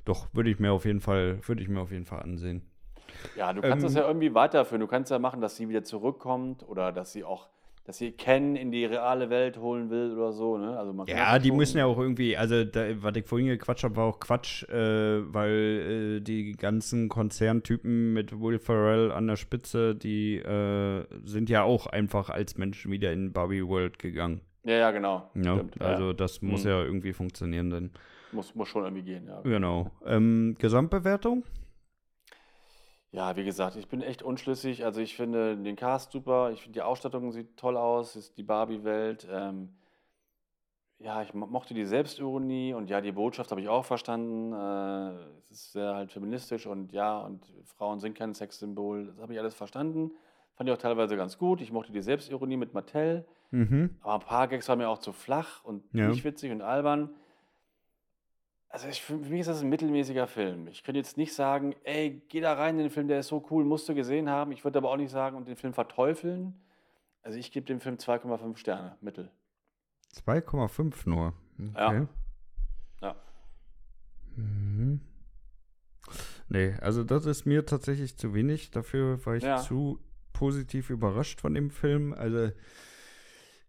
[0.08, 2.62] doch, würde ich mir auf jeden Fall, würde ich mir auf jeden Fall ansehen.
[3.36, 4.80] Ja, du kannst das Ähm, ja irgendwie weiterführen.
[4.80, 7.48] Du kannst ja machen, dass sie wieder zurückkommt oder dass sie auch,
[7.84, 10.58] dass sie Ken in die reale Welt holen will oder so.
[10.58, 10.78] Ne?
[10.78, 13.96] Also Ja, das die müssen ja auch irgendwie, also da, was ich vorhin gequatscht habe,
[13.96, 19.94] war auch Quatsch, äh, weil äh, die ganzen Konzerntypen mit Will Ferrell an der Spitze,
[19.94, 24.42] die äh, sind ja auch einfach als Menschen wieder in Barbie World gegangen.
[24.64, 25.30] Ja, ja, genau.
[25.34, 25.86] Ja, Stimmt, ja.
[25.86, 26.70] also das muss Mhm.
[26.70, 27.90] ja irgendwie funktionieren dann.
[28.32, 29.40] Muss, muss schon irgendwie gehen, ja.
[29.42, 29.90] Genau.
[30.04, 31.44] Ähm, Gesamtbewertung?
[33.10, 34.84] Ja, wie gesagt, ich bin echt unschlüssig.
[34.84, 38.42] Also ich finde den Cast super, ich finde die Ausstattung sieht toll aus, ist die
[38.42, 39.26] Barbie-Welt.
[39.30, 39.70] Ähm,
[40.98, 44.52] ja, ich mo- mochte die Selbstironie und ja, die Botschaft habe ich auch verstanden.
[44.52, 45.12] Äh,
[45.50, 49.06] es ist sehr halt feministisch und ja, und Frauen sind kein Sexsymbol.
[49.06, 50.10] Das habe ich alles verstanden.
[50.56, 51.60] Fand ich auch teilweise ganz gut.
[51.62, 53.26] Ich mochte die Selbstironie mit Mattel.
[53.52, 53.96] Mhm.
[54.02, 56.08] Aber ein paar Gags waren mir auch zu flach und Ja.
[56.08, 57.14] nicht witzig und albern.
[58.78, 60.68] Also ich, für mich ist das ein mittelmäßiger Film.
[60.68, 63.44] Ich könnte jetzt nicht sagen, ey, geh da rein in den Film, der ist so
[63.50, 64.52] cool, musst du gesehen haben.
[64.52, 66.54] Ich würde aber auch nicht sagen und den Film verteufeln.
[67.22, 69.32] Also ich gebe dem Film 2,5 Sterne, Mittel.
[70.14, 71.32] 2,5 nur.
[71.74, 71.88] Ja.
[71.88, 72.06] Okay.
[73.02, 73.16] Ja.
[74.36, 75.00] Mhm.
[76.48, 78.70] Nee, also das ist mir tatsächlich zu wenig.
[78.70, 79.56] Dafür war ich Ja.
[79.56, 79.98] zu
[80.32, 82.14] positiv überrascht von dem Film.
[82.14, 82.52] Also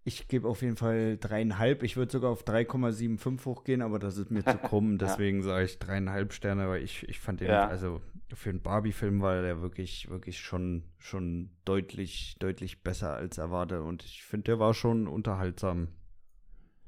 [0.04, 1.84] ich gebe auf jeden Fall dreieinhalb.
[1.84, 4.98] Ich würde sogar auf 3,75 hochgehen, aber das ist mir zu krumm.
[4.98, 7.68] Deswegen sage ich dreieinhalb Sterne, weil ich, ich fand den, Ja.
[7.68, 8.02] also
[8.34, 13.82] für einen Barbie-Film war der wirklich, wirklich schon, schon deutlich, deutlich besser als erwartet.
[13.82, 15.90] Und ich finde, der war schon unterhaltsam.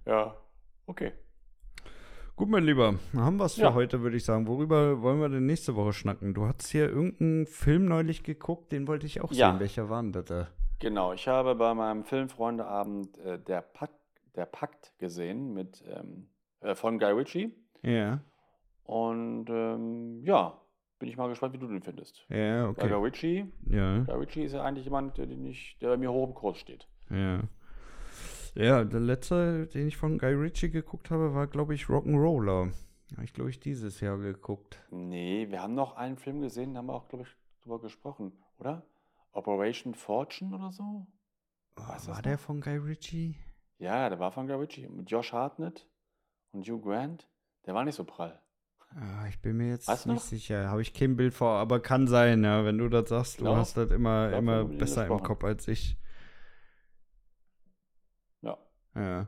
[0.06, 0.36] Ja,
[0.86, 1.12] okay.
[2.36, 3.74] Gut, mein Lieber, haben wir es für Ja.
[3.74, 4.48] heute, würde ich sagen.
[4.48, 6.34] Worüber wollen wir denn nächste Woche schnacken?
[6.34, 9.52] Du hast hier irgendeinen Film neulich geguckt, den wollte ich auch Ja.
[9.52, 9.60] sehen.
[9.60, 10.48] Welcher war denn das?
[10.82, 13.94] Genau, ich habe bei meinem Filmfreundeabend äh, der, Pakt,
[14.36, 16.28] der Pakt gesehen mit, ähm,
[16.62, 17.54] äh, von Guy Ritchie.
[17.84, 18.20] Ja,
[18.84, 20.60] Und ähm, ja,
[21.00, 22.26] bin ich mal gespannt, wie du den findest.
[22.30, 22.90] ja, okay.
[22.90, 26.28] Guy Ritchie, Ja, Guy Ritchie ist ja eigentlich jemand, der, ich, der bei mir hoch
[26.28, 26.88] im Kurs steht.
[27.10, 27.42] ja.
[28.54, 32.74] Ja, der letzte, den ich von Guy Ritchie geguckt habe, war, glaube ich, Rock'n'Roller.
[33.14, 34.78] Habe ich, glaube ich, dieses Jahr geguckt.
[34.90, 37.30] Nee, wir haben noch einen Film gesehen, da haben wir auch, glaube ich,
[37.64, 38.84] drüber gesprochen, oder?
[39.34, 41.08] Operation Fortune oder so?
[41.76, 42.40] Du war der noch?
[42.40, 43.36] von Guy Ritchie?
[43.80, 44.88] Ja, der war von Guy Ritchie.
[44.88, 45.88] Mit Josh Hartnett
[46.52, 47.28] und Hugh Grant.
[47.66, 48.42] Der war nicht so prall.
[48.96, 50.24] Ah, ich bin mir jetzt Weißt du nicht noch?
[50.28, 50.68] sicher.
[50.70, 52.66] Habe ich kein Bild vor, aber kann sein, ja.
[52.66, 55.24] Wenn du das sagst, du Glaub- hast das immer, glaub, immer besser im.
[55.24, 55.96] Kopf als ich.
[58.94, 59.28] Ja.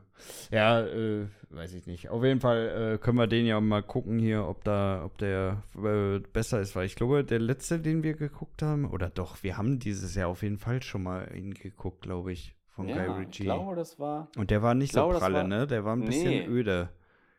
[0.50, 2.10] Ja, äh, weiß ich nicht.
[2.10, 5.62] Auf jeden Fall äh, können wir den ja mal gucken hier, ob da, ob der
[5.82, 9.56] äh, besser ist, weil ich glaube, der letzte, den wir geguckt haben, oder doch, wir
[9.56, 13.06] haben dieses Jahr auf jeden Fall schon mal ihn geguckt, glaube ich, von Guy ja,
[13.18, 13.44] ich Ritchie.
[13.44, 14.28] glaube, das war.
[14.36, 15.66] Und der war nicht ich glaube, so pralle, war- ne?
[15.66, 16.46] Der war ein bisschen Nee.
[16.46, 16.90] öde.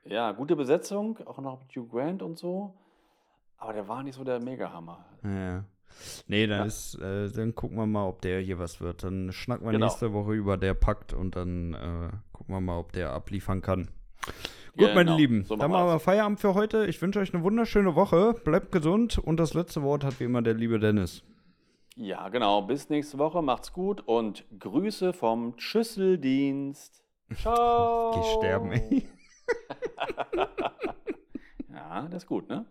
[0.06, 2.74] Ja, gute Besetzung, auch noch mit Hugh Grant und so.
[3.58, 5.06] Aber der war nicht so der Megahammer.
[5.24, 5.64] Ja.
[6.28, 6.66] Nee, dann Ja.
[6.66, 9.04] ist, äh, dann gucken wir mal, ob der hier was wird.
[9.04, 9.86] Dann schnacken wir Genau.
[9.88, 13.90] nächste Woche über der Pakt und dann äh, gucken wir mal, ob der abliefern kann.
[14.78, 16.00] Gut, meine Genau, Lieben, so dann machen wir.
[16.00, 16.86] Feierabend für heute.
[16.88, 18.34] Ich wünsche euch eine wunderschöne Woche.
[18.44, 21.24] Bleibt gesund und das letzte Wort hat wie immer der liebe Dennis.
[21.96, 22.62] Ja, genau.
[22.64, 23.42] Bis nächste Woche.
[23.42, 27.04] Macht's gut und Grüße vom Schüsseldienst.
[27.36, 28.12] Ciao.
[28.16, 29.08] Geh sterben, ey.
[31.72, 32.66] Ja, das ist gut, ne?